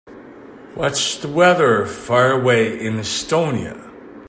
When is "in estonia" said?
2.83-3.79